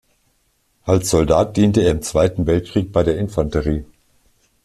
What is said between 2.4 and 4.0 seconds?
Weltkrieg bei der Infanterie.